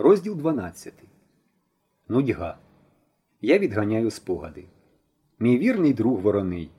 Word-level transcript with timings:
Розділ 0.00 0.36
12. 0.36 0.94
Нудьга. 2.08 2.58
Я 3.40 3.58
відганяю 3.58 4.10
спогади. 4.10 4.64
Мій 5.38 5.58
вірний 5.58 5.92
друг 5.92 6.20
вороний. 6.20 6.70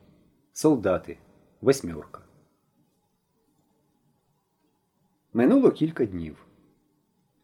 Солдати. 0.54 1.18
Восьмерка. 1.62 2.22
Минуло 5.34 5.72
кілька 5.72 6.06
днів. 6.06 6.46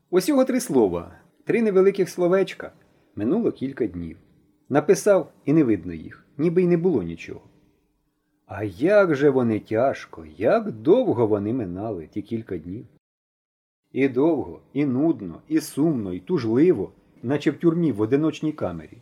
Усього 0.10 0.46
три 0.46 0.60
слова. 0.60 1.20
Три 1.44 1.62
невеликих 1.62 2.10
словечка. 2.10 2.72
Минуло 3.16 3.52
кілька 3.52 3.88
днів. 3.88 4.18
Написав 4.70 5.32
і 5.46 5.54
не 5.54 5.64
видно 5.64 5.94
їх, 5.94 6.26
ніби 6.38 6.64
й 6.64 6.68
не 6.68 6.78
було 6.78 7.04
нічого. 7.04 7.42
А 8.46 8.64
як 8.64 9.16
же 9.16 9.30
вони 9.30 9.60
тяжко, 9.60 10.26
як 10.38 10.72
довго 10.72 11.28
вони 11.28 11.54
минали 11.54 12.08
ті 12.08 12.22
кілька 12.22 12.58
днів. 12.58 12.86
І 13.92 14.10
довго, 14.10 14.62
і 14.74 14.86
нудно, 14.86 15.42
і 15.48 15.60
сумно, 15.60 16.14
і 16.14 16.20
тужливо, 16.20 16.92
наче 17.24 17.52
в 17.52 17.58
тюрмі 17.58 17.92
в 17.92 18.02
одиночній 18.02 18.52
камері. 18.52 18.98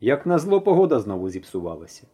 Як 0.00 0.26
назло 0.26 0.60
погода 0.60 1.00
знову 1.00 1.30
зіпсувалася. 1.30 2.06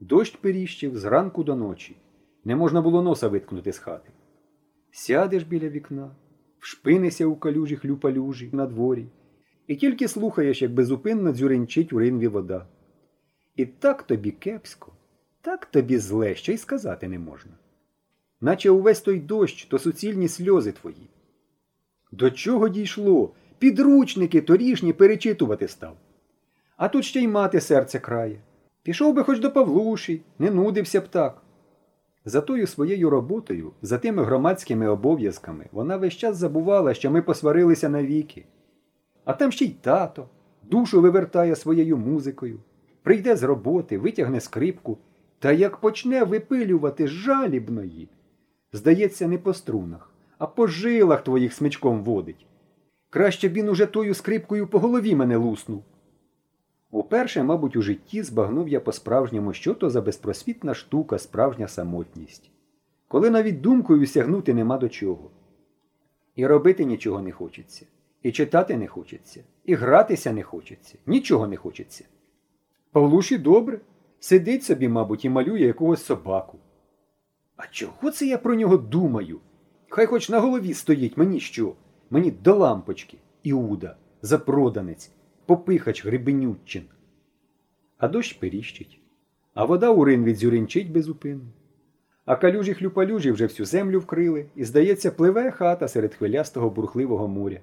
Дощ 0.00 0.36
періщив 0.36 0.98
зранку 0.98 1.44
до 1.44 1.56
ночі. 1.56 1.96
Не 2.44 2.56
можна 2.56 2.82
було 2.82 3.02
носа 3.02 3.28
виткнути 3.28 3.72
з 3.72 3.78
хати. 3.78 4.10
Сядеш 4.90 5.42
біля 5.42 5.68
вікна, 5.68 6.10
вшпинися 6.58 7.26
у 7.26 7.36
калюжі 7.36 7.76
хлюпалюжі 7.76 8.50
на 8.52 8.66
дворі, 8.66 9.06
і 9.66 9.76
тільки 9.76 10.08
слухаєш, 10.08 10.62
як 10.62 10.72
безупинно 10.74 11.32
дзюринчить 11.32 11.92
у 11.92 11.98
ринві 11.98 12.28
вода. 12.28 12.66
І 13.56 13.66
так 13.66 14.02
тобі 14.02 14.30
кепсько, 14.30 14.92
так 15.40 15.66
тобі 15.66 15.98
зле, 15.98 16.34
що 16.34 16.52
й 16.52 16.56
сказати 16.56 17.08
не 17.08 17.18
можна. 17.18 17.52
Наче 18.40 18.70
увесь 18.70 19.00
той 19.00 19.20
дощ 19.20 19.64
то 19.64 19.78
суцільні 19.78 20.28
сльози 20.28 20.72
твої. 20.72 21.08
До 22.12 22.30
чого 22.30 22.68
дійшло? 22.68 23.32
Підручники 23.58 24.40
торішні 24.40 24.92
перечитувати 24.92 25.68
став. 25.68 25.96
А 26.76 26.88
тут 26.88 27.04
ще 27.04 27.20
й 27.20 27.28
мати 27.28 27.60
серце 27.60 27.98
крає. 27.98 28.40
Пішов 28.82 29.14
би 29.14 29.24
хоч 29.24 29.40
до 29.40 29.50
Павлуші, 29.50 30.22
не 30.38 30.50
нудився 30.50 31.00
б 31.00 31.08
так. 31.08 31.42
За 32.24 32.40
тою 32.40 32.66
своєю 32.66 33.10
роботою, 33.10 33.72
за 33.82 33.98
тими 33.98 34.24
громадськими 34.24 34.88
обов'язками, 34.88 35.66
вона 35.72 35.96
весь 35.96 36.14
час 36.14 36.36
забувала, 36.36 36.94
що 36.94 37.10
ми 37.10 37.22
посварилися 37.22 37.88
навіки. 37.88 38.44
А 39.24 39.32
там 39.32 39.52
ще 39.52 39.64
й 39.64 39.70
тато, 39.80 40.28
душу 40.62 41.00
вивертає 41.00 41.56
своєю 41.56 41.96
музикою, 41.96 42.60
прийде 43.02 43.36
з 43.36 43.42
роботи, 43.42 43.98
витягне 43.98 44.40
скрипку, 44.40 44.98
та 45.38 45.52
як 45.52 45.76
почне 45.76 46.24
випилювати 46.24 47.06
жалібної. 47.06 48.08
Здається, 48.72 49.28
не 49.28 49.38
по 49.38 49.54
струнах, 49.54 50.10
а 50.38 50.46
по 50.46 50.66
жилах 50.66 51.24
твоїх 51.24 51.52
смичком 51.52 52.02
водить. 52.02 52.46
Краще 53.10 53.48
б 53.48 53.52
він 53.52 53.68
уже 53.68 53.86
тою 53.86 54.14
скрипкою 54.14 54.66
по 54.66 54.78
голові 54.78 55.14
мене 55.14 55.36
луснув. 55.36 55.84
Уперше, 56.90 57.42
мабуть, 57.42 57.76
у 57.76 57.82
житті 57.82 58.22
збагнув 58.22 58.68
я 58.68 58.80
по-справжньому, 58.80 59.52
що 59.52 59.74
то 59.74 59.90
за 59.90 60.00
безпросвітна 60.00 60.74
штука, 60.74 61.18
справжня 61.18 61.68
самотність, 61.68 62.50
коли 63.08 63.30
навіть 63.30 63.60
думкою 63.60 64.06
сягнути 64.06 64.54
нема 64.54 64.78
до 64.78 64.88
чого. 64.88 65.30
І 66.34 66.46
робити 66.46 66.84
нічого 66.84 67.22
не 67.22 67.32
хочеться, 67.32 67.86
і 68.22 68.32
читати 68.32 68.76
не 68.76 68.86
хочеться, 68.86 69.44
і 69.64 69.74
гратися 69.74 70.32
не 70.32 70.42
хочеться, 70.42 70.98
нічого 71.06 71.46
не 71.46 71.56
хочеться. 71.56 72.04
Павлуші 72.92 73.38
добре, 73.38 73.80
сидить 74.20 74.64
собі, 74.64 74.88
мабуть, 74.88 75.24
і 75.24 75.30
малює 75.30 75.60
якогось 75.60 76.04
собаку. 76.04 76.58
А 77.56 77.66
чого 77.66 78.10
це 78.10 78.26
я 78.26 78.38
про 78.38 78.54
нього 78.54 78.76
думаю? 78.76 79.40
Хай 79.88 80.06
хоч 80.06 80.28
на 80.28 80.40
голові 80.40 80.74
стоїть 80.74 81.16
мені 81.16 81.40
що? 81.40 81.74
Мені 82.10 82.30
до 82.30 82.54
лампочки, 82.54 83.18
Іуда, 83.42 83.96
запроданець, 84.22 85.10
попихач 85.46 86.06
грибенютчин. 86.06 86.82
А 87.98 88.08
дощ 88.08 88.32
періщить, 88.32 89.00
а 89.54 89.64
вода 89.64 89.90
у 89.90 90.04
ринві 90.04 90.34
дзюринчить 90.34 90.92
безупинно. 90.92 91.44
А 92.24 92.36
калюжі 92.36 92.74
хлюпалюжі 92.74 93.32
вже 93.32 93.46
всю 93.46 93.66
землю 93.66 94.00
вкрили, 94.00 94.46
і, 94.56 94.64
здається, 94.64 95.10
пливе 95.10 95.50
хата 95.50 95.88
серед 95.88 96.14
хвилястого 96.14 96.70
бурхливого 96.70 97.28
моря. 97.28 97.60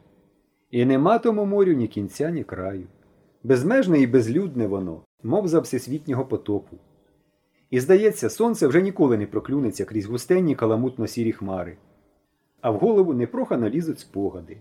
І 0.72 0.86
нема 0.86 1.20
тому 1.20 1.46
морю 1.46 1.74
ні 1.74 1.88
кінця, 1.88 2.30
ні 2.30 2.44
краю. 2.44 2.88
Безмежне 3.44 4.00
і 4.00 4.08
безлюдне 4.08 4.68
воно, 4.68 5.02
мов 5.24 5.48
за 5.48 5.60
всесвітнього 5.60 6.26
потопу. 6.26 6.78
І, 7.70 7.80
здається, 7.80 8.30
сонце 8.30 8.68
вже 8.68 8.82
ніколи 8.82 9.18
не 9.18 9.26
проклюнеться 9.26 9.86
крізь 9.86 10.06
густенні 10.06 10.56
каламутно 10.56 11.08
сірі 11.08 11.32
хмари. 11.32 11.78
А 12.66 12.72
в 12.72 12.78
голову 12.78 13.14
непрохано 13.14 13.70
лізуть 13.70 14.00
спогади. 14.00 14.58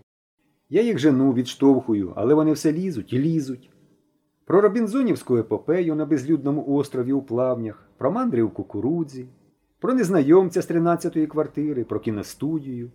Я 0.69 0.81
їх 0.81 0.99
жену 0.99 1.33
відштовхую, 1.33 2.13
але 2.15 2.33
вони 2.33 2.51
все 2.51 2.73
лізуть 2.73 3.13
і 3.13 3.19
лізуть. 3.19 3.69
Про 4.45 4.61
Робінзонівську 4.61 5.37
епопею 5.37 5.95
на 5.95 6.05
безлюдному 6.05 6.65
острові 6.67 7.13
у 7.13 7.21
плавнях, 7.21 7.89
про 7.97 8.11
мандри 8.11 8.43
у 8.43 8.49
кукурудзі, 8.49 9.25
про 9.79 9.93
незнайомця 9.93 10.61
з 10.61 10.71
13-ї 10.71 11.27
квартири, 11.27 11.83
про 11.83 11.99
кіностудію, 11.99 12.91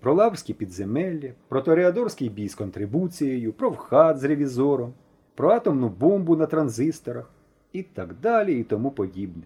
про 0.00 0.14
лавські 0.14 0.54
підземелля, 0.54 1.32
про 1.48 1.60
Тореадорський 1.60 2.28
бій 2.28 2.48
з 2.48 2.54
контрибуцією, 2.54 3.52
про 3.52 3.70
вхат 3.70 4.18
з 4.18 4.24
ревізором, 4.24 4.92
про 5.34 5.50
атомну 5.50 5.88
бомбу 5.88 6.36
на 6.36 6.46
транзисторах 6.46 7.30
і 7.72 7.82
так 7.82 8.14
далі 8.22 8.60
і 8.60 8.64
тому 8.64 8.90
подібне. 8.90 9.44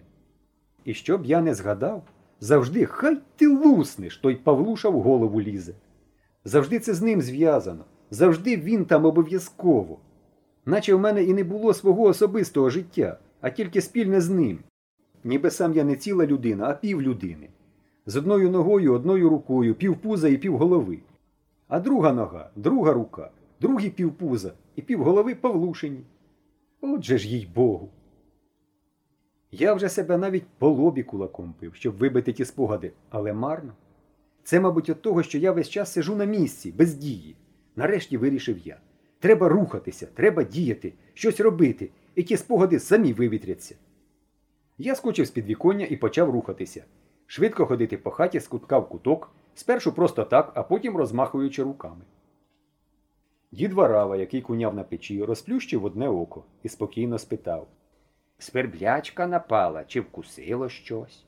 І 0.84 0.94
щоб 0.94 1.24
я 1.24 1.40
не 1.40 1.54
згадав, 1.54 2.02
завжди 2.42 2.86
хай 2.86 3.18
ти 3.36 3.46
луснеш, 3.46 4.16
той 4.16 4.36
Павлуша 4.36 4.88
в 4.88 5.00
голову 5.00 5.40
лізе. 5.40 5.74
Завжди 6.44 6.78
це 6.78 6.94
з 6.94 7.02
ним 7.02 7.22
зв'язано, 7.22 7.84
завжди 8.10 8.56
він 8.56 8.84
там 8.84 9.04
обов'язково. 9.04 9.98
Наче 10.66 10.94
в 10.94 11.00
мене 11.00 11.24
і 11.24 11.34
не 11.34 11.44
було 11.44 11.74
свого 11.74 12.02
особистого 12.02 12.70
життя, 12.70 13.18
а 13.40 13.50
тільки 13.50 13.80
спільне 13.80 14.20
з 14.20 14.30
ним. 14.30 14.58
Ніби 15.24 15.50
сам 15.50 15.74
я 15.74 15.84
не 15.84 15.96
ціла 15.96 16.26
людина, 16.26 16.66
а 16.68 16.74
пів 16.74 17.02
людини. 17.02 17.48
З 18.06 18.16
одною 18.16 18.50
ногою, 18.50 18.94
одною 18.94 19.28
рукою, 19.28 19.74
півпуза 19.74 20.28
і 20.28 20.36
півголови. 20.36 20.98
А 21.68 21.80
друга 21.80 22.12
нога, 22.12 22.50
друга 22.56 22.92
рука, 22.92 23.30
другий 23.60 23.90
півпуза 23.90 24.52
і 24.76 24.82
півголови 24.82 25.34
Павлушині. 25.34 26.00
Отже 26.80 27.18
ж 27.18 27.28
їй 27.28 27.48
Богу. 27.54 27.90
Я 29.54 29.74
вже 29.74 29.88
себе 29.88 30.18
навіть 30.18 30.46
по 30.58 30.68
лобі 30.68 31.02
кулаком 31.02 31.54
пив, 31.60 31.74
щоб 31.74 31.96
вибити 31.96 32.32
ті 32.32 32.44
спогади, 32.44 32.92
але 33.10 33.32
марно. 33.32 33.72
Це, 34.44 34.60
мабуть, 34.60 34.88
від 34.88 35.02
того, 35.02 35.22
що 35.22 35.38
я 35.38 35.52
весь 35.52 35.68
час 35.68 35.92
сижу 35.92 36.16
на 36.16 36.24
місці, 36.24 36.72
без 36.72 36.94
дії. 36.94 37.36
Нарешті 37.76 38.16
вирішив 38.16 38.58
я. 38.58 38.80
Треба 39.18 39.48
рухатися, 39.48 40.08
треба 40.14 40.42
діяти, 40.42 40.92
щось 41.14 41.40
робити, 41.40 41.90
і 42.14 42.22
ті 42.22 42.36
спогади 42.36 42.78
самі 42.78 43.12
вивітряться. 43.12 43.74
Я 44.78 44.94
скочив 44.94 45.26
з 45.26 45.30
підвіконня 45.30 45.86
і 45.90 45.96
почав 45.96 46.30
рухатися, 46.30 46.84
швидко 47.26 47.66
ходити 47.66 47.96
по 47.96 48.10
хаті 48.10 48.40
з 48.40 48.48
кутка 48.48 48.78
в 48.78 48.88
куток, 48.88 49.30
спершу 49.54 49.92
просто 49.92 50.24
так, 50.24 50.52
а 50.54 50.62
потім 50.62 50.96
розмахуючи 50.96 51.62
руками. 51.62 52.04
Дід 53.52 53.72
Варава, 53.72 54.16
який 54.16 54.42
куняв 54.42 54.74
на 54.74 54.84
печі, 54.84 55.24
розплющив 55.24 55.84
одне 55.84 56.08
око 56.08 56.44
і 56.62 56.68
спокійно 56.68 57.18
спитав 57.18 57.68
Сверблячка 58.42 59.26
напала 59.26 59.84
чи 59.84 60.00
вкусило 60.00 60.68
щось? 60.68 61.24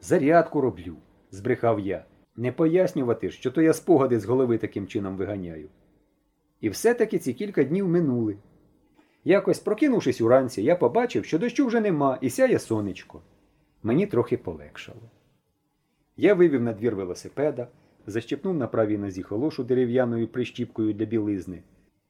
Зарядку 0.00 0.60
роблю, 0.60 0.96
збрехав 1.30 1.80
я. 1.80 2.04
Не 2.36 2.52
пояснювати, 2.52 3.30
що 3.30 3.50
то 3.50 3.62
я 3.62 3.72
спогади 3.72 4.20
з 4.20 4.24
голови 4.24 4.58
таким 4.58 4.86
чином 4.86 5.16
виганяю. 5.16 5.68
І 6.60 6.68
все-таки 6.68 7.18
ці 7.18 7.32
кілька 7.32 7.64
днів 7.64 7.88
минули. 7.88 8.36
Якось, 9.24 9.58
прокинувшись 9.58 10.20
уранці, 10.20 10.62
я 10.62 10.76
побачив, 10.76 11.24
що 11.24 11.38
дощу 11.38 11.66
вже 11.66 11.80
нема 11.80 12.18
і 12.20 12.30
сяє 12.30 12.58
сонечко. 12.58 13.22
Мені 13.82 14.06
трохи 14.06 14.36
полегшало. 14.36 15.10
Я 16.16 16.34
вивів 16.34 16.62
на 16.62 16.72
двір 16.72 16.96
велосипеда, 16.96 17.68
защепнув 18.06 18.54
на 18.54 18.66
правій 18.66 18.98
нозі 18.98 19.22
холошу 19.22 19.64
дерев'яною 19.64 20.28
прищіпкою 20.28 20.94
для 20.94 21.04
білизни. 21.04 21.62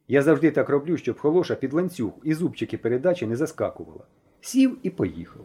Я 0.08 0.22
завжди 0.22 0.50
так 0.50 0.68
роблю, 0.68 0.96
щоб 0.96 1.18
холоша 1.18 1.54
під 1.54 1.72
ланцюг 1.72 2.12
і 2.22 2.34
зубчики 2.34 2.78
передачі 2.78 3.26
не 3.26 3.36
заскакувала. 3.36 4.04
Сів 4.40 4.78
і 4.82 4.90
поїхав. 4.90 5.44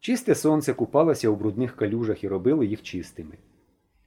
Чисте 0.00 0.34
сонце 0.34 0.74
купалося 0.74 1.28
у 1.28 1.36
брудних 1.36 1.76
калюжах 1.76 2.24
і 2.24 2.28
робило 2.28 2.64
їх 2.64 2.82
чистими. 2.82 3.34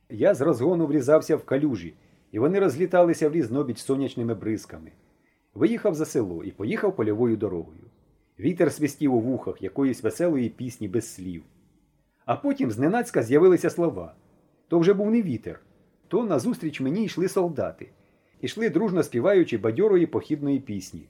Я 0.10 0.34
з 0.34 0.42
розгону 0.42 0.88
врізався 0.88 1.36
в 1.36 1.46
калюжі, 1.46 1.94
і 2.32 2.40
вони 2.40 2.60
розліталися 2.60 3.30
в 3.30 3.32
різнобіч 3.32 3.78
сонячними 3.78 4.34
бризками. 4.34 4.92
Виїхав 5.54 5.96
за 5.96 6.06
село 6.06 6.44
і 6.44 6.52
поїхав 6.52 6.96
польовою 6.96 7.38
дорогою. 7.38 7.84
Вітер 8.40 8.72
свистів 8.72 9.14
у 9.14 9.20
вухах 9.20 9.62
якоїсь 9.62 10.04
веселої 10.04 10.50
пісні 10.50 10.88
без 10.88 11.14
слів. 11.14 11.44
А 12.26 12.36
потім 12.36 12.72
зненацька 12.72 13.24
з'явилися 13.24 13.70
слова. 13.70 14.16
То 14.68 14.80
вже 14.80 14.94
був 14.94 15.12
не 15.12 15.22
вітер, 15.22 15.60
то 16.08 16.24
назустріч 16.24 16.82
мені 16.82 17.04
йшли 17.04 17.28
солдати, 17.28 17.90
ішли 18.42 18.70
дружно 18.70 19.04
співаючи 19.04 19.58
бадьорої 19.58 20.08
похідної 20.08 20.60
пісні. 20.60 21.08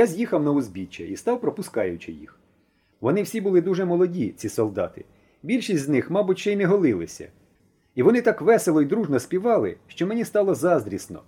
Я 0.00 0.06
з'їхав 0.06 0.42
на 0.42 0.50
узбіччя 0.50 1.04
і 1.04 1.16
став 1.16 1.40
пропускаючи 1.40 2.12
їх. 2.12 2.38
Вони 3.00 3.22
всі 3.22 3.40
були 3.40 3.60
дуже 3.60 3.84
молоді, 3.84 4.34
ці 4.36 4.48
солдати. 4.48 5.04
Більшість 5.42 5.84
з 5.84 5.88
них, 5.88 6.10
мабуть, 6.10 6.38
ще 6.38 6.52
й 6.52 6.56
не 6.56 6.66
голилися. 6.66 7.28
І 7.94 8.02
вони 8.02 8.22
так 8.22 8.40
весело 8.40 8.82
і 8.82 8.84
дружно 8.84 9.18
співали, 9.18 9.76
що 9.86 10.06
мені 10.06 10.24
стало 10.24 10.54
заздрісно. 10.54 11.22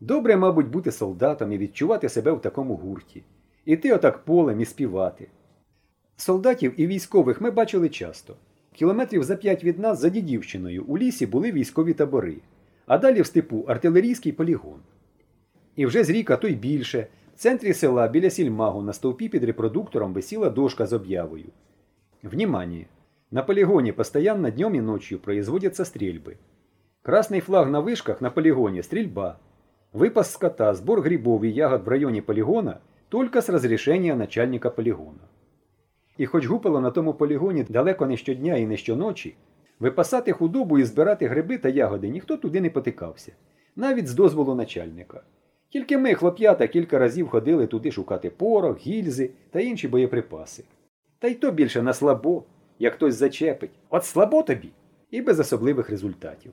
Добре, 0.00 0.36
мабуть, 0.36 0.68
бути 0.68 0.92
солдатом 0.92 1.52
і 1.52 1.58
відчувати 1.58 2.08
себе 2.08 2.32
в 2.32 2.40
такому 2.40 2.76
гурті. 2.76 3.22
Іти 3.64 3.92
отак 3.92 4.18
полем 4.18 4.60
і 4.60 4.64
співати. 4.64 5.28
Солдатів 6.16 6.80
і 6.80 6.86
військових 6.86 7.40
ми 7.40 7.50
бачили 7.50 7.88
часто. 7.88 8.36
Кілометрів 8.72 9.24
за 9.24 9.36
п'ять 9.36 9.64
від 9.64 9.78
нас 9.78 10.00
за 10.00 10.08
Дідівщиною 10.08 10.84
у 10.84 10.98
лісі 10.98 11.26
були 11.26 11.52
військові 11.52 11.92
табори, 11.92 12.36
а 12.86 12.98
далі 12.98 13.20
в 13.20 13.26
степу 13.26 13.64
артилерійський 13.68 14.32
полігон. 14.32 14.80
І 15.76 15.86
вже 15.86 16.04
з 16.04 16.10
ріка, 16.10 16.36
то 16.36 16.48
й 16.48 16.54
більше, 16.54 17.06
в 17.35 17.39
центрі 17.39 17.73
села 17.73 18.07
біля 18.07 18.29
сільмагу 18.29 18.81
на 18.81 18.93
стовпі 18.93 19.29
під 19.29 19.43
репродуктором 19.43 20.13
висіла 20.13 20.49
дошка 20.49 20.85
з 20.85 20.93
об'явою. 20.93 21.45
Внимание! 22.23 22.85
На 23.31 23.43
полигоне 23.43 23.93
постоянно 23.93 24.51
днем 24.51 24.75
и 24.75 24.81
ночью 24.81 25.19
производятся 25.19 25.83
стрельбы. 25.83 26.37
Красный 27.01 27.41
флаг 27.41 27.69
на 27.69 27.81
вышках 27.81 28.21
на 28.21 28.29
полигоне – 28.29 28.83
стрельба. 28.83 29.39
Выпас 29.93 30.31
скота, 30.31 30.73
сбор 30.73 31.01
грибов 31.01 31.43
и 31.43 31.47
ягод 31.47 31.85
в 31.85 31.89
районе 31.89 32.21
полигона 32.21 32.81
только 33.09 33.41
с 33.41 33.49
разрешения 33.49 34.15
начальника 34.15 34.69
полігона. 34.69 35.27
І 36.17 36.25
хоч 36.25 36.45
гупало 36.45 36.81
на 36.81 36.91
тому 36.91 37.13
полігоні 37.13 37.63
далеко 37.69 38.05
не 38.05 38.17
щодня 38.17 38.55
і 38.55 38.65
не 38.65 38.77
щоночі, 38.77 39.35
випасати 39.79 40.31
худобу 40.31 40.79
і 40.79 40.83
збирати 40.83 41.27
гриби 41.27 41.57
та 41.57 41.69
ягоди 41.69 42.09
ніхто 42.09 42.37
туди 42.37 42.61
не 42.61 42.69
потикався, 42.69 43.31
навіть 43.75 44.07
з 44.07 44.13
дозволу 44.13 44.55
начальника. 44.55 45.21
Тільки 45.72 45.98
ми, 45.98 46.14
хлоп'ята, 46.14 46.66
кілька 46.66 46.98
разів 46.98 47.28
ходили 47.28 47.66
туди 47.66 47.92
шукати 47.92 48.30
порох, 48.30 48.78
гільзи 48.78 49.30
та 49.50 49.60
інші 49.60 49.88
боєприпаси. 49.88 50.64
Та 51.18 51.28
й 51.28 51.34
то 51.34 51.50
більше 51.50 51.82
на 51.82 51.92
слабо, 51.92 52.44
як 52.78 52.94
хтось 52.94 53.14
зачепить. 53.14 53.70
От 53.90 54.04
слабо 54.04 54.42
тобі! 54.42 54.68
І 55.10 55.22
без 55.22 55.40
особливих 55.40 55.90
результатів. 55.90 56.52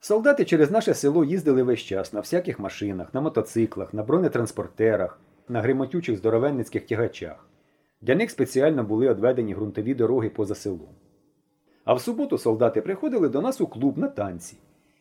Солдати 0.00 0.44
через 0.44 0.70
наше 0.70 0.94
село 0.94 1.24
їздили 1.24 1.62
весь 1.62 1.80
час 1.80 2.12
на 2.12 2.20
всяких 2.20 2.58
машинах, 2.58 3.14
на 3.14 3.20
мотоциклах, 3.20 3.94
на 3.94 4.02
бронетранспортерах, 4.02 5.20
на 5.48 5.60
гримотючих 5.60 6.16
здоровенницьких 6.16 6.86
тягачах. 6.86 7.48
Для 8.00 8.14
них 8.14 8.30
спеціально 8.30 8.84
були 8.84 9.08
одведені 9.08 9.54
ґрунтові 9.54 9.94
дороги 9.94 10.28
поза 10.28 10.54
селом. 10.54 10.94
А 11.84 11.94
в 11.94 12.00
суботу 12.00 12.38
солдати 12.38 12.82
приходили 12.82 13.28
до 13.28 13.40
нас 13.40 13.60
у 13.60 13.66
клуб 13.66 13.98
на 13.98 14.08
танці, 14.08 14.56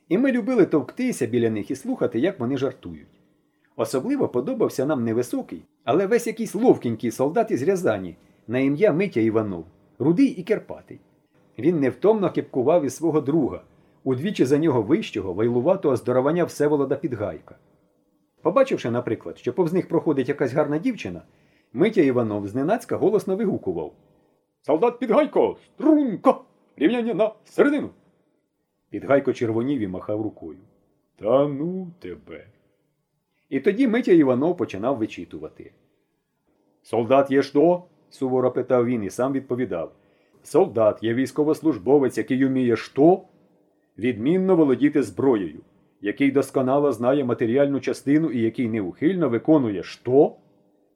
і 0.09 0.17
ми 0.17 0.31
любили 0.31 0.65
товктися 0.65 1.25
біля 1.25 1.49
них 1.49 1.71
і 1.71 1.75
слухати, 1.75 2.19
як 2.19 2.39
вони 2.39 2.57
жартують. 2.57 3.12
Особливо 3.75 4.27
подобався 4.27 4.85
нам 4.85 5.03
невисокий, 5.03 5.63
але 5.83 6.07
весь 6.07 6.27
якийсь 6.27 6.55
ловкенький 6.55 7.11
солдат 7.11 7.51
із 7.51 7.63
Рязані 7.63 8.15
на 8.47 8.59
ім'я 8.59 8.93
Митя 8.93 9.19
Іванов, 9.19 9.65
рудий 9.99 10.27
і 10.27 10.43
керпатий. 10.43 10.99
Він 11.59 11.79
невтомно 11.79 12.31
кепкував 12.31 12.85
із 12.85 12.95
свого 12.95 13.21
друга, 13.21 13.61
удвічі 14.03 14.45
за 14.45 14.57
нього 14.57 14.81
вищого, 14.81 15.33
вайлуватого 15.33 15.95
здоровання 15.95 16.43
Всеволода 16.43 16.95
Підгайка. 16.95 17.55
Побачивши, 18.41 18.91
наприклад, 18.91 19.37
що 19.37 19.53
повз 19.53 19.73
них 19.73 19.87
проходить 19.87 20.29
якась 20.29 20.53
гарна 20.53 20.77
дівчина, 20.77 21.21
Митя 21.73 22.01
Іванов 22.01 22.47
зненацька 22.47 22.97
голосно 22.97 23.35
вигукував 23.35 23.93
Солдат 24.61 24.99
Підгайко! 24.99 25.57
Струнко! 25.75 26.45
Рівняння 26.77 27.13
на 27.13 27.31
середину! 27.45 27.89
Підгайко 28.89 29.33
червонів 29.33 29.81
і 29.81 29.87
махав 29.87 30.21
рукою. 30.21 30.59
Та 31.15 31.47
ну 31.47 31.91
тебе. 31.99 32.45
І 33.53 33.59
тоді 33.59 33.87
Митя 33.87 34.11
Іванов 34.11 34.57
починав 34.57 34.97
вичитувати. 34.97 35.71
Солдат 36.83 37.31
є 37.31 37.43
що? 37.43 37.83
суворо 38.09 38.51
питав 38.51 38.85
він 38.85 39.03
і 39.03 39.09
сам 39.09 39.33
відповідав. 39.33 39.91
Солдат 40.43 41.03
є 41.03 41.13
військовослужбовець, 41.13 42.17
який 42.17 42.45
уміє 42.45 42.75
що? 42.75 43.21
Відмінно 43.97 44.55
володіти 44.55 45.03
зброєю, 45.03 45.59
який 46.01 46.31
досконало 46.31 46.91
знає 46.91 47.23
матеріальну 47.23 47.79
частину 47.79 48.31
і 48.31 48.41
який 48.41 48.67
неухильно 48.67 49.29
виконує 49.29 49.83
що? 49.83 50.35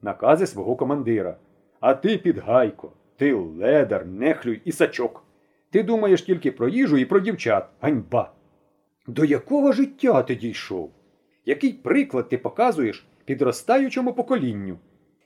Накази 0.02 0.48
свого 0.48 0.76
командира. 0.76 1.38
А 1.80 1.94
ти 1.94 2.18
підгайко, 2.18 2.92
ти 3.18 3.34
ледар, 3.34 4.06
нехлюй 4.06 4.62
і 4.66 4.72
сачок. 4.72 5.24
Ти 5.70 5.84
думаєш 5.84 6.22
тільки 6.22 6.52
про 6.52 6.70
їжу 6.70 6.98
і 6.98 7.06
про 7.06 7.20
дівчат, 7.20 7.70
ганьба. 7.82 8.32
До 9.08 9.26
якого 9.26 9.72
життя 9.72 10.24
ти 10.24 10.36
дійшов? 10.36 10.92
Який 11.48 11.74
приклад 11.74 12.30
ти 12.30 12.38
показуєш 12.38 13.08
підростаючому 13.26 14.14
поколінню? 14.14 14.78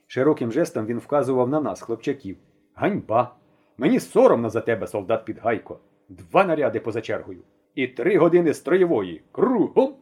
Широким 0.06 0.52
жестом 0.52 0.86
він 0.86 0.98
вказував 0.98 1.48
на 1.48 1.60
нас, 1.60 1.80
хлопчаків. 1.80 2.36
Ганьба! 2.74 3.34
Мені 3.78 4.00
соромно 4.00 4.50
за 4.50 4.60
тебе, 4.60 4.86
солдат 4.86 5.24
Підгайко. 5.24 5.78
Два 6.08 6.44
наряди 6.44 6.80
поза 6.80 7.00
чергою. 7.00 7.40
І 7.74 7.86
три 7.86 8.18
години 8.18 8.54
строєвої. 8.54 9.22
Кругом. 9.32 9.94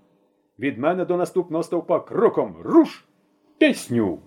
Від 0.59 0.79
мене 0.79 1.05
до 1.05 1.17
наступного 1.17 1.63
стовпа 1.63 2.01
кроком 2.01 2.57
руш! 2.63 3.05
Пісню! 3.59 4.19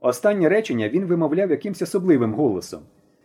Останнє 0.00 0.48
речення 0.48 0.88
він 0.88 1.04
вимовляв 1.04 1.50
якимсь 1.50 1.82
особливим 1.82 2.34
голосом. 2.34 2.80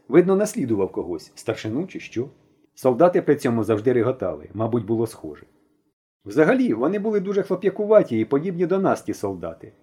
Видно, 0.08 0.36
наслідував 0.36 0.92
когось, 0.92 1.32
старшину 1.36 1.88
чи 1.88 2.00
що. 2.00 2.28
Солдати 2.76 3.22
при 3.22 3.36
цьому 3.36 3.64
завжди 3.64 3.94
реготали, 3.94 4.50
мабуть, 4.54 4.86
було 4.86 5.08
схоже. 5.08 5.46
Взагалі, 6.26 6.74
вони 6.74 7.00
були 7.00 7.20
дуже 7.20 7.44
хлоп'якуваті 7.44 8.20
і 8.20 8.26
подібні 8.26 8.66
до 8.66 8.80
нас 8.80 9.02
ті 9.02 9.14
солдати. 9.14 9.74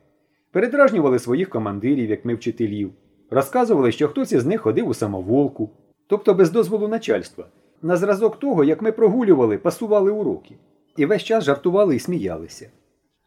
Передражнювали 0.50 1.19
своїх 1.19 1.49
командирів, 1.49 2.11
як 2.11 2.25
ми 2.25 2.35
вчителів, 2.35 2.93
розказували, 3.31 3.93
що 3.93 4.08
хтось 4.08 4.32
із 4.32 4.46
них 4.46 4.61
ходив 4.61 4.88
у 4.88 4.94
самоволку, 4.94 5.70
тобто 6.06 6.35
без 6.35 6.50
дозволу 6.50 6.88
начальства, 6.88 7.46
на 7.82 7.96
зразок 7.96 8.38
того, 8.38 8.64
як 8.64 8.82
ми 8.82 8.93
прогулювали, 8.93 9.58
пасували 9.58 10.11
уроки, 10.11 10.55
і 10.96 11.06
весь 11.06 11.23
час 11.23 11.44
жартували 11.44 11.96
і 11.96 11.99
сміялися. 11.99 12.70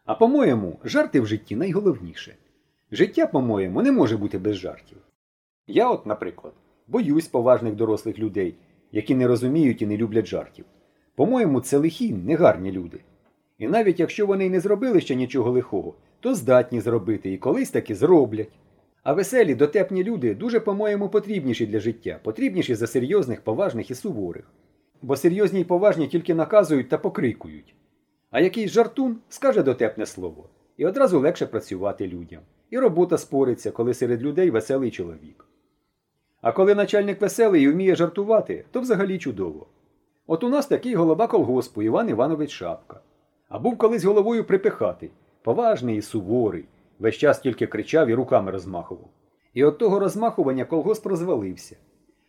А 0.04 0.14
по-моєму, 0.14 0.78
жарти 0.84 1.20
в 1.20 1.26
житті 1.26 1.56
найголовніше. 1.56 2.36
Життя, 2.92 3.26
по-моєму, 3.26 3.82
не 3.82 3.92
може 3.92 4.16
бути 4.16 4.38
без 4.38 4.56
жартів. 4.56 4.98
Я, 5.66 5.90
от, 5.90 6.06
наприклад, 6.06 6.52
боюсь 6.88 7.28
поважних 7.28 7.74
дорослих 7.74 8.18
людей, 8.18 8.54
які 8.92 9.14
не 9.14 9.26
розуміють 9.26 9.82
і 9.82 9.86
не 9.86 9.96
люблять 9.96 10.26
жартів. 10.26 10.64
По-моєму, 11.14 11.60
це 11.60 11.76
лихі, 11.76 12.12
негарні 12.12 12.72
люди. 12.72 13.00
І 13.58 13.68
навіть 13.68 14.00
якщо 14.00 14.26
вони 14.26 14.46
й 14.46 14.50
не 14.50 14.60
зробили 14.60 15.00
ще 15.00 15.14
нічого 15.14 15.50
лихого, 15.50 15.94
то 16.20 16.34
здатні 16.34 16.80
зробити 16.80 17.32
і 17.32 17.38
колись 17.38 17.70
таки 17.70 17.94
зроблять. 17.94 18.58
А 19.02 19.12
веселі, 19.12 19.54
дотепні 19.54 20.04
люди 20.04 20.34
дуже, 20.34 20.60
по-моєму, 20.60 21.08
потрібніші 21.08 21.66
для 21.66 21.80
життя, 21.80 22.20
потрібніші 22.22 22.74
за 22.74 22.86
серйозних, 22.86 23.40
поважних 23.40 23.90
і 23.90 23.94
суворих. 23.94 24.44
Бо 25.02 25.16
серйозні 25.16 25.60
й 25.60 25.64
поважні 25.64 26.08
тільки 26.08 26.34
наказують 26.34 26.88
та 26.88 26.98
покрикують. 26.98 27.74
А 28.30 28.40
якийсь 28.40 28.70
жартун 28.70 29.16
скаже 29.28 29.62
дотепне 29.62 30.06
слово, 30.06 30.48
і 30.76 30.86
одразу 30.86 31.20
легше 31.20 31.46
працювати 31.46 32.06
людям. 32.06 32.40
І 32.70 32.78
робота 32.78 33.18
спориться, 33.18 33.70
коли 33.70 33.94
серед 33.94 34.22
людей 34.22 34.50
веселий 34.50 34.90
чоловік. 34.90 35.46
А 36.40 36.52
коли 36.52 36.74
начальник 36.74 37.20
веселий 37.20 37.62
і 37.62 37.68
вміє 37.68 37.96
жартувати, 37.96 38.64
то 38.70 38.80
взагалі 38.80 39.18
чудово. 39.18 39.66
От 40.32 40.44
у 40.44 40.48
нас 40.48 40.66
такий 40.66 40.94
голова 40.94 41.26
колгоспу 41.26 41.82
Іван 41.82 42.08
Іванович 42.08 42.50
Шапка. 42.50 43.00
А 43.48 43.58
був 43.58 43.78
колись 43.78 44.04
головою 44.04 44.44
припихатий, 44.44 45.10
поважний 45.42 45.96
і 45.96 46.02
суворий, 46.02 46.64
весь 46.98 47.14
час 47.14 47.40
тільки 47.40 47.66
кричав 47.66 48.08
і 48.08 48.14
руками 48.14 48.50
розмахував. 48.50 49.08
І 49.54 49.64
от 49.64 49.78
того 49.78 49.98
розмахування 49.98 50.64
колгосп 50.64 51.06
розвалився. 51.06 51.76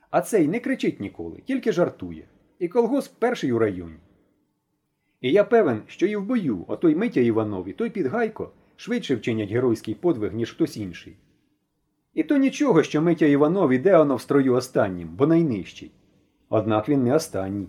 А 0.10 0.22
цей 0.22 0.48
не 0.48 0.60
кричить 0.60 1.00
ніколи, 1.00 1.42
тільки 1.46 1.72
жартує. 1.72 2.26
І 2.60 2.68
колгосп 2.68 3.20
перший 3.20 3.52
у 3.52 3.60
районі. 3.60 4.00
І 5.22 5.32
я 5.32 5.44
певен, 5.44 5.82
що 5.88 6.08
і 6.08 6.16
в 6.16 6.24
бою 6.24 6.66
отой 6.68 6.96
Митя 6.96 7.22
Іванов 7.22 7.68
і 7.68 7.74
той 7.74 7.90
Підгайко 7.90 8.52
швидше 8.76 9.16
вчинять 9.16 9.52
геройський 9.52 9.96
подвиг, 9.96 10.34
ніж 10.34 10.52
хтось 10.52 10.78
інший. 10.78 11.18
І 12.14 12.24
то 12.24 12.38
нічого, 12.38 12.84
що 12.84 13.02
Митя 13.02 13.26
Іванов 13.26 13.72
іде 13.72 13.98
оно 13.98 14.16
в 14.16 14.22
строю 14.22 14.54
останнім, 14.54 15.10
бо 15.16 15.28
найнижчий. 15.28 15.92
Однак 16.50 16.90
він 16.90 17.04
не 17.04 17.16
останній. 17.16 17.68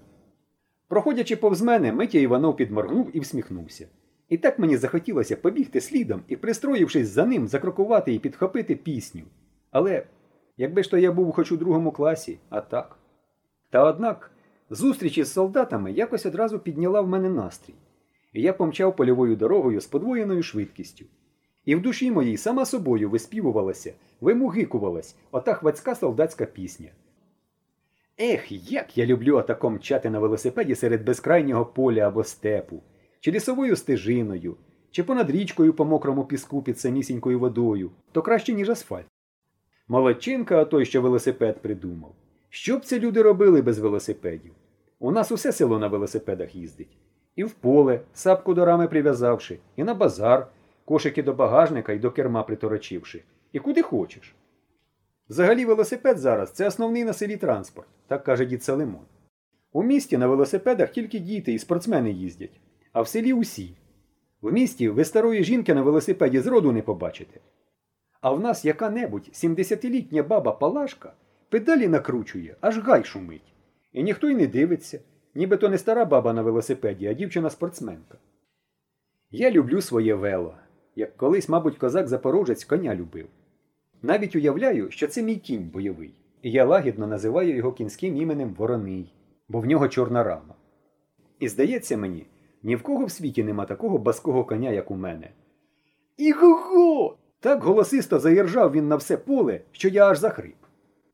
Проходячи 0.88 1.36
повз 1.36 1.62
мене, 1.62 1.92
Митя 1.92 2.18
Іванов 2.18 2.56
підморгнув 2.56 3.10
і 3.12 3.20
всміхнувся. 3.20 3.88
І 4.28 4.36
так 4.36 4.58
мені 4.58 4.76
захотілося 4.76 5.36
побігти 5.36 5.80
слідом 5.80 6.20
і, 6.28 6.36
пристроївшись 6.36 7.08
за 7.08 7.26
ним, 7.26 7.48
закрокувати 7.48 8.14
і 8.14 8.18
підхопити 8.18 8.74
пісню. 8.74 9.22
Але 9.70 10.06
якби 10.56 10.82
ж 10.82 10.90
то 10.90 10.98
я 10.98 11.12
був 11.12 11.32
хоч 11.32 11.52
у 11.52 11.56
другому 11.56 11.92
класі, 11.92 12.38
а 12.48 12.60
так. 12.60 12.98
Та 13.70 13.84
однак 13.84 14.30
зустріч 14.70 15.18
із 15.18 15.32
солдатами 15.32 15.92
якось 15.92 16.26
одразу 16.26 16.58
підняла 16.58 17.00
в 17.00 17.08
мене 17.08 17.28
настрій, 17.28 17.74
і 18.32 18.42
я 18.42 18.52
помчав 18.52 18.96
польовою 18.96 19.36
дорогою 19.36 19.80
з 19.80 19.86
подвоєною 19.86 20.42
швидкістю. 20.42 21.04
І 21.64 21.74
в 21.74 21.82
душі 21.82 22.10
моїй 22.10 22.36
сама 22.36 22.64
собою 22.64 23.10
виспівувалася, 23.10 23.92
вимугикувалась 24.20 25.16
ота 25.30 25.54
хвацька 25.54 25.94
солдатська 25.94 26.46
пісня. 26.46 26.88
Ех, 28.20 28.52
як 28.70 28.98
я 28.98 29.06
люблю 29.06 29.36
отако 29.36 29.70
мчати 29.70 30.10
на 30.10 30.18
велосипеді 30.18 30.74
серед 30.74 31.04
безкрайнього 31.04 31.66
поля 31.66 32.00
або 32.00 32.24
степу, 32.24 32.82
чи 33.20 33.32
лісовою 33.32 33.76
стежиною, 33.76 34.56
чи 34.90 35.02
понад 35.02 35.30
річкою 35.30 35.74
по 35.74 35.84
мокрому 35.84 36.24
піску 36.24 36.62
під 36.62 36.78
самісінькою 36.78 37.38
водою, 37.38 37.90
то 38.12 38.22
краще, 38.22 38.52
ніж 38.52 38.70
асфальт. 38.70 39.06
Молодчинка, 39.88 40.60
а 40.60 40.64
той, 40.64 40.84
що 40.84 41.02
велосипед 41.02 41.62
придумав. 41.62 42.14
Що 42.48 42.78
б 42.78 42.84
це 42.84 42.98
люди 42.98 43.22
робили 43.22 43.62
без 43.62 43.78
велосипедів? 43.78 44.52
У 44.98 45.10
нас 45.10 45.32
усе 45.32 45.52
село 45.52 45.78
на 45.78 45.88
велосипедах 45.88 46.54
їздить. 46.54 46.96
І 47.36 47.44
в 47.44 47.52
поле, 47.52 48.00
сапку 48.12 48.54
до 48.54 48.64
рами 48.64 48.88
прив'язавши, 48.88 49.58
і 49.76 49.84
на 49.84 49.94
базар, 49.94 50.46
кошики 50.84 51.22
до 51.22 51.32
багажника 51.32 51.92
і 51.92 51.98
до 51.98 52.10
керма 52.10 52.42
приторочивши. 52.42 53.22
І 53.52 53.58
куди 53.58 53.82
хочеш. 53.82 54.34
Взагалі 55.28 55.64
велосипед 55.64 56.18
зараз 56.18 56.50
це 56.50 56.68
основний 56.68 57.04
на 57.04 57.12
селі 57.12 57.36
транспорт, 57.36 57.88
так 58.06 58.24
каже 58.24 58.44
дід 58.44 58.64
Салимон. 58.64 59.04
У 59.72 59.82
місті 59.82 60.18
на 60.18 60.26
велосипедах 60.26 60.90
тільки 60.90 61.18
діти 61.18 61.52
і 61.52 61.58
спортсмени 61.58 62.10
їздять, 62.10 62.60
а 62.92 63.02
в 63.02 63.08
селі 63.08 63.32
усі. 63.32 63.76
В 64.42 64.52
місті 64.52 64.88
ви 64.88 65.04
старої 65.04 65.44
жінки 65.44 65.74
на 65.74 65.82
велосипеді 65.82 66.40
зроду 66.40 66.72
не 66.72 66.82
побачите. 66.82 67.40
А 68.20 68.30
в 68.30 68.40
нас 68.40 68.64
яка-небудь 68.64 69.30
70-літня 69.32 70.22
баба 70.22 70.52
Палашка 70.52 71.12
педалі 71.48 71.88
накручує, 71.88 72.56
аж 72.60 72.78
гай 72.78 73.04
шумить. 73.04 73.52
І 73.92 74.02
ніхто 74.02 74.30
й 74.30 74.34
не 74.34 74.46
дивиться, 74.46 75.00
ніби 75.34 75.56
то 75.56 75.68
не 75.68 75.78
стара 75.78 76.04
баба 76.04 76.32
на 76.32 76.42
велосипеді, 76.42 77.06
а 77.06 77.14
дівчина-спортсменка. 77.14 78.18
Я 79.30 79.50
люблю 79.50 79.80
своє 79.80 80.14
вело, 80.14 80.54
як 80.96 81.16
колись, 81.16 81.48
мабуть, 81.48 81.78
козак-запорожець 81.78 82.64
коня 82.64 82.94
любив. 82.94 83.28
Навіть 84.04 84.36
уявляю, 84.36 84.90
що 84.90 85.08
це 85.08 85.22
мій 85.22 85.36
кінь 85.36 85.70
бойовий, 85.72 86.14
і 86.42 86.50
я 86.50 86.64
лагідно 86.64 87.06
називаю 87.06 87.56
його 87.56 87.72
кінським 87.72 88.16
іменем 88.16 88.54
Вороний, 88.54 89.14
бо 89.48 89.60
в 89.60 89.66
нього 89.66 89.88
чорна 89.88 90.24
рама. 90.24 90.54
І 91.40 91.48
здається 91.48 91.96
мені, 91.96 92.26
ні 92.62 92.76
в 92.76 92.82
кого 92.82 93.04
в 93.04 93.10
світі 93.10 93.44
нема 93.44 93.64
такого 93.64 93.98
баского 93.98 94.44
коня, 94.44 94.70
як 94.70 94.90
у 94.90 94.94
мене. 94.94 95.30
Іго-го! 96.18 97.16
Так 97.40 97.62
голосисто 97.62 98.18
заіржав 98.18 98.72
він 98.72 98.88
на 98.88 98.96
все 98.96 99.16
поле, 99.16 99.60
що 99.72 99.88
я 99.88 100.10
аж 100.10 100.18
захрип. 100.18 100.56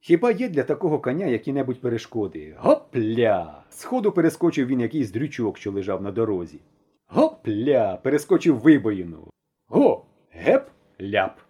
Хіба 0.00 0.30
є 0.30 0.48
для 0.48 0.62
такого 0.62 0.98
коня 0.98 1.26
які-небудь 1.26 1.80
перешкоди? 1.80 2.56
Гопля! 2.58 3.64
Сходу 3.70 4.12
перескочив 4.12 4.66
він 4.66 4.80
якийсь 4.80 5.10
дрючок, 5.10 5.58
що 5.58 5.72
лежав 5.72 6.02
на 6.02 6.12
дорозі. 6.12 6.60
Гопля! 7.08 7.96
Перескочив 8.02 8.58
вибоїну. 8.58 9.30
Го! 9.68 10.04
Геп! 10.30 10.68
Ляп! 11.00 11.49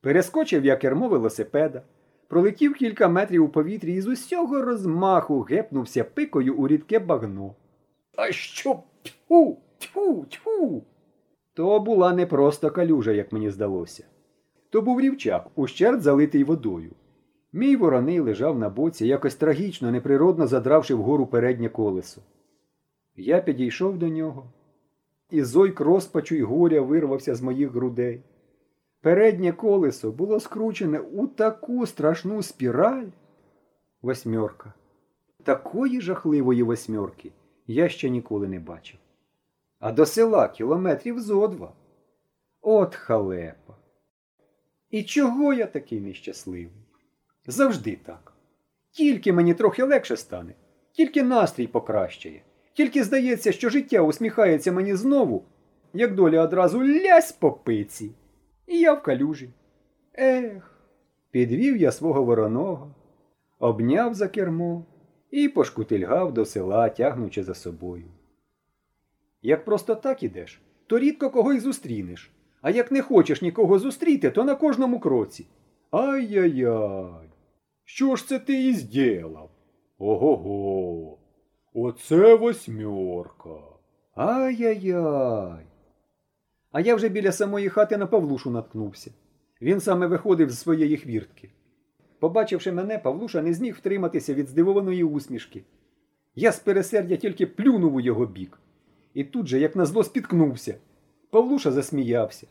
Перескочив 0.00 0.64
я 0.64 0.76
кермо 0.76 1.08
велосипеда, 1.08 1.82
пролетів 2.28 2.74
кілька 2.74 3.08
метрів 3.08 3.44
у 3.44 3.48
повітрі 3.48 3.94
і 3.94 4.00
з 4.00 4.06
усього 4.06 4.62
розмаху 4.62 5.40
гепнувся 5.40 6.04
пикою 6.04 6.54
у 6.54 6.68
рідке 6.68 6.98
багно. 6.98 7.54
А 8.16 8.32
що? 8.32 8.82
Тьфу! 9.02 9.58
Тьфу! 9.78 10.26
Тьфу! 10.28 10.82
То 11.54 11.80
була 11.80 12.12
не 12.12 12.26
просто 12.26 12.70
калюжа, 12.70 13.12
як 13.12 13.32
мені 13.32 13.50
здалося. 13.50 14.04
То 14.70 14.82
був 14.82 15.00
рівчак, 15.00 15.46
ущерд 15.54 16.02
залитий 16.02 16.44
водою. 16.44 16.90
Мій 17.52 17.76
вороний 17.76 18.20
лежав 18.20 18.58
на 18.58 18.68
боці, 18.68 19.06
якось 19.06 19.34
трагічно, 19.34 19.90
неприродно 19.90 20.46
задравши 20.46 20.94
вгору 20.94 21.26
переднє 21.26 21.68
колесо. 21.68 22.22
Я 23.16 23.40
підійшов 23.40 23.98
до 23.98 24.08
нього, 24.08 24.52
і 25.30 25.42
зойк 25.42 25.80
розпачу 25.80 26.34
й 26.34 26.42
горя 26.42 26.80
вирвався 26.80 27.34
з 27.34 27.42
моїх 27.42 27.72
грудей. 27.72 28.22
Переднє 29.00 29.52
колесо 29.52 30.12
було 30.12 30.40
скручене 30.40 30.98
у 30.98 31.26
таку 31.26 31.86
страшну 31.86 32.42
спіраль. 32.42 33.06
Восьмерка. 34.02 34.72
Такої 35.44 36.00
жахливої 36.00 36.62
восьмерки 36.62 37.32
я 37.66 37.88
ще 37.88 38.10
ніколи 38.10 38.48
не 38.48 38.60
бачив. 38.60 39.00
А 39.78 39.92
до 39.92 40.06
села 40.06 40.48
кілометрів 40.48 41.20
зо 41.20 41.48
два. 41.48 41.72
От 42.60 42.94
халепа. 42.94 43.76
І 44.90 45.02
чого 45.02 45.52
я 45.52 45.66
такий 45.66 46.00
нещасливий? 46.00 46.86
Завжди 47.46 47.98
так. 48.06 48.32
Тільки 48.90 49.32
мені 49.32 49.54
трохи 49.54 49.82
легше 49.82 50.16
стане, 50.16 50.54
тільки 50.92 51.22
настрій 51.22 51.66
покращає, 51.66 52.42
тільки 52.72 53.04
здається, 53.04 53.52
що 53.52 53.68
життя 53.68 54.00
усміхається 54.00 54.72
мені 54.72 54.94
знову, 54.94 55.44
як 55.92 56.14
доля 56.14 56.42
одразу 56.42 56.84
лясь 56.84 57.32
по 57.32 57.52
пиці. 57.52 58.10
І 58.70 58.78
я 58.78 58.94
в 58.94 59.02
калюжі. 59.02 59.50
Ех, 60.14 60.80
підвів 61.30 61.76
я 61.76 61.92
свого 61.92 62.24
вороного, 62.24 62.94
обняв 63.58 64.14
за 64.14 64.28
кермо 64.28 64.84
і 65.30 65.48
пошкутильгав 65.48 66.34
до 66.34 66.44
села, 66.44 66.88
тягнучи 66.88 67.42
за 67.42 67.54
собою. 67.54 68.04
Як 69.42 69.64
просто 69.64 69.94
так 69.94 70.22
ідеш, 70.22 70.62
то 70.86 70.98
рідко 70.98 71.30
кого 71.30 71.52
й 71.52 71.60
зустрінеш, 71.60 72.30
а 72.62 72.70
як 72.70 72.92
не 72.92 73.02
хочеш 73.02 73.42
нікого 73.42 73.78
зустріти, 73.78 74.30
то 74.30 74.44
на 74.44 74.54
кожному 74.54 75.00
кроці. 75.00 75.46
Ай-яй-яй, 75.90 77.30
що 77.84 78.16
ж 78.16 78.28
це 78.28 78.38
ти 78.38 78.68
і 78.68 78.74
зділав? 78.74 79.50
Ого-го, 79.98 81.18
оце 81.74 82.34
восьмерка. 82.34 83.60
Ай-яй-яй. 84.14 85.69
А 86.72 86.80
я 86.80 86.94
вже 86.94 87.08
біля 87.08 87.32
самої 87.32 87.68
хати 87.68 87.96
на 87.96 88.06
Павлушу 88.06 88.50
наткнувся. 88.50 89.10
Він 89.62 89.80
саме 89.80 90.06
виходив 90.06 90.50
з 90.50 90.58
своєї 90.58 90.96
хвіртки. 90.96 91.50
Побачивши 92.18 92.72
мене, 92.72 92.98
Павлуша 92.98 93.42
не 93.42 93.54
зміг 93.54 93.74
втриматися 93.74 94.34
від 94.34 94.48
здивованої 94.48 95.04
усмішки. 95.04 95.62
Я 96.34 96.52
з 96.52 96.60
пересердя 96.60 97.16
тільки 97.16 97.46
плюнув 97.46 97.94
у 97.94 98.00
його 98.00 98.26
бік. 98.26 98.58
І 99.14 99.24
тут 99.24 99.46
же, 99.46 99.58
як 99.58 99.76
назло, 99.76 100.04
спіткнувся. 100.04 100.74
Павлуша 101.30 101.72
засміявся. 101.72 102.46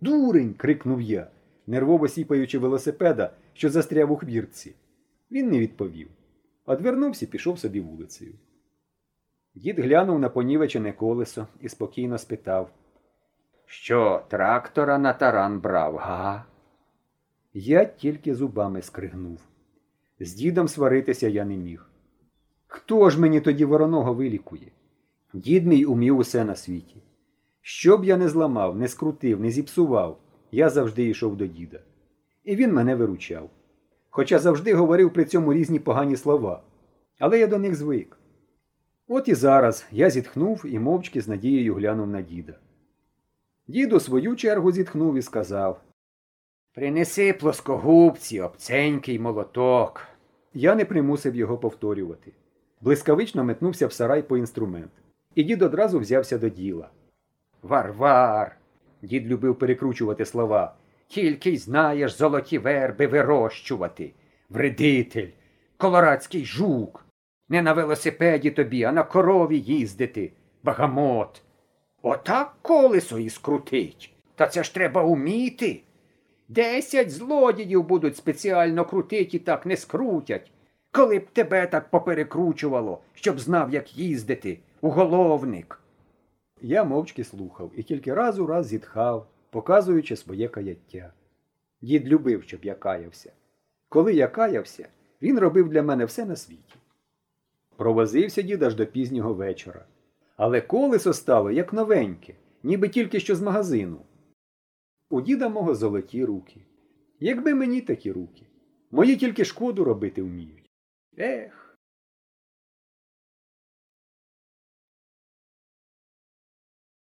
Дурень. 0.00 0.54
крикнув 0.54 1.00
я, 1.00 1.30
нервово 1.66 2.08
сіпаючи 2.08 2.58
велосипеда, 2.58 3.30
що 3.52 3.70
застряв 3.70 4.12
у 4.12 4.16
хвіртці. 4.16 4.74
Він 5.30 5.50
не 5.50 5.58
відповів. 5.58 6.08
Одвернувся 6.66 7.24
і 7.24 7.28
пішов 7.28 7.58
собі 7.58 7.80
вулицею. 7.80 8.34
Дід 9.54 9.78
глянув 9.78 10.18
на 10.18 10.28
понівечене 10.28 10.92
колесо 10.92 11.46
і 11.60 11.68
спокійно 11.68 12.18
спитав 12.18 12.70
Що, 13.72 14.22
трактора 14.28 14.98
на 14.98 15.12
таран 15.12 15.60
брав, 15.60 15.96
га? 15.96 16.44
Я 17.54 17.84
тільки 17.84 18.34
зубами 18.34 18.82
скригнув. 18.82 19.40
З 20.20 20.34
дідом 20.34 20.68
сваритися 20.68 21.28
я 21.28 21.44
не 21.44 21.56
міг. 21.56 21.86
Хто 22.66 23.10
ж 23.10 23.20
мені 23.20 23.40
тоді 23.40 23.64
вороного 23.64 24.14
вилікує? 24.14 24.72
Дід 25.32 25.66
мій 25.66 25.84
умів 25.84 26.18
усе 26.18 26.44
на 26.44 26.56
світі. 26.56 26.96
Що 27.60 27.98
б 27.98 28.04
я 28.04 28.16
не 28.16 28.28
зламав, 28.28 28.76
не 28.76 28.88
скрутив, 28.88 29.40
не 29.40 29.50
зіпсував, 29.50 30.20
я 30.50 30.70
завжди 30.70 31.08
йшов 31.08 31.36
до 31.36 31.46
діда. 31.46 31.80
І 32.44 32.56
він 32.56 32.72
мене 32.72 32.94
виручав. 32.94 33.50
Хоча 34.10 34.38
завжди 34.38 34.74
говорив 34.74 35.12
при 35.12 35.24
цьому 35.24 35.54
різні 35.54 35.78
погані 35.78 36.16
слова. 36.16 36.62
Але 37.18 37.38
я 37.38 37.46
до 37.46 37.58
них 37.58 37.74
звик. 37.74 38.18
От 39.08 39.28
і 39.28 39.34
зараз 39.34 39.86
я 39.90 40.10
зітхнув 40.10 40.64
і 40.66 40.78
мовчки 40.78 41.20
з 41.20 41.28
надією 41.28 41.74
глянув 41.74 42.06
на 42.06 42.22
діда. 42.22 42.58
Дід 43.72 43.92
у 43.92 44.00
свою 44.00 44.36
чергу 44.36 44.72
зітхнув 44.72 45.16
і 45.16 45.22
сказав 45.22 45.80
Принеси 46.74 47.32
плоскогубці, 47.32 48.40
обценький 48.40 49.18
молоток. 49.18 50.06
Я 50.54 50.74
не 50.74 50.84
примусив 50.84 51.36
його 51.36 51.58
повторювати. 51.58 52.32
Блискавично 52.80 53.44
метнувся 53.44 53.86
в 53.86 53.92
сарай 53.92 54.22
по 54.22 54.36
інструмент. 54.36 54.90
І 55.34 55.42
дід 55.42 55.62
одразу 55.62 55.98
взявся 55.98 56.38
до 56.38 56.48
діла. 56.48 56.88
Варвар. 57.62 58.56
Дід 59.02 59.26
любив 59.26 59.58
перекручувати 59.58 60.24
слова. 60.24 60.74
Тільки 61.06 61.50
й 61.50 61.56
знаєш 61.56 62.16
золоті 62.16 62.58
верби 62.58 63.06
вирощувати. 63.06 64.12
Вредитель, 64.50 65.28
колорадський 65.76 66.44
жук. 66.44 67.04
Не 67.48 67.62
на 67.62 67.72
велосипеді 67.72 68.50
тобі, 68.50 68.84
а 68.84 68.92
на 68.92 69.02
корові 69.02 69.58
їздити. 69.58 70.32
Багамот. 70.62 71.42
Отак 72.02 72.54
колесо 72.62 73.18
і 73.18 73.30
скрутить. 73.30 74.12
Та 74.34 74.46
це 74.46 74.64
ж 74.64 74.74
треба 74.74 75.02
уміти. 75.02 75.82
Десять 76.48 77.10
злодіїв 77.10 77.84
будуть 77.84 78.16
спеціально 78.16 78.84
крутить 78.84 79.34
і 79.34 79.38
так 79.38 79.66
не 79.66 79.76
скрутять. 79.76 80.50
Коли 80.90 81.18
б 81.18 81.30
тебе 81.30 81.66
так 81.66 81.90
поперекручувало, 81.90 83.00
щоб 83.14 83.40
знав, 83.40 83.72
як 83.72 83.98
їздити, 83.98 84.58
уголовник. 84.80 85.80
Я 86.60 86.84
мовчки 86.84 87.24
слухав 87.24 87.70
і 87.76 87.82
тільки 87.82 88.14
раз 88.14 88.38
у 88.38 88.46
раз 88.46 88.66
зітхав, 88.66 89.26
показуючи 89.50 90.16
своє 90.16 90.48
каяття. 90.48 91.12
Дід 91.82 92.08
любив, 92.08 92.42
щоб 92.42 92.64
я 92.64 92.74
каявся. 92.74 93.32
Коли 93.88 94.14
я 94.14 94.28
каявся, 94.28 94.88
він 95.22 95.38
робив 95.38 95.68
для 95.68 95.82
мене 95.82 96.04
все 96.04 96.24
на 96.24 96.36
світі. 96.36 96.74
Провозився 97.76 98.42
дід 98.42 98.62
аж 98.62 98.74
до 98.74 98.86
пізнього 98.86 99.34
вечора. 99.34 99.84
Але 100.44 100.60
колесо 100.60 101.12
стало 101.12 101.50
як 101.50 101.72
новеньке, 101.72 102.34
ніби 102.62 102.88
тільки 102.88 103.20
що 103.20 103.36
з 103.36 103.42
магазину. 103.42 104.00
У 105.10 105.20
діда 105.20 105.48
мого 105.48 105.74
золоті 105.74 106.24
руки. 106.24 106.60
Якби 107.20 107.54
мені 107.54 107.80
такі 107.80 108.12
руки. 108.12 108.46
Мої 108.90 109.16
тільки 109.16 109.44
шкоду 109.44 109.84
робити 109.84 110.22
вміють. 110.22 110.70
Ех. 111.18 111.61